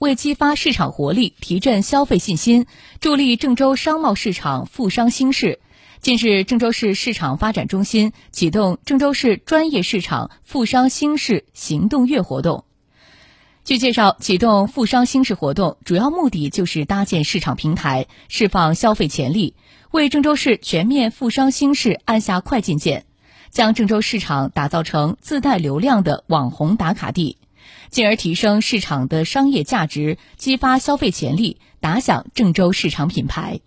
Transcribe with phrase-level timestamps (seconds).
[0.00, 2.64] 为激发市场活力、提振消费信心，
[3.00, 5.60] 助力郑州商贸市场富商兴市，
[6.00, 12.64] 近日，郑州市市场发展中心启动郑州市专业市场富商兴市行动月活动。
[13.62, 19.54] 据介绍，启动富商兴市活动主要目的就是搭建市场平台，释放消费潜力，
[19.90, 23.04] 为郑州市全面富商兴市按下快进键，
[23.50, 27.36] 将郑州市场打造成自带流量的网红打卡地。
[27.90, 33.60] 进而提升市场的商业价值，激发消费潜力，打响郑州市场品牌。